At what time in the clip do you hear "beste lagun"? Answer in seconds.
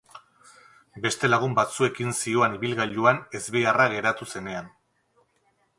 1.03-1.53